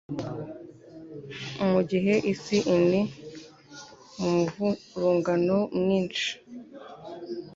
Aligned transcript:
Mu 1.69 1.81
gihe 1.89 2.13
isi 2.31 2.57
in 2.75 2.85
mu 4.21 4.29
muvurungano 4.37 5.57
mwinshi, 5.79 6.29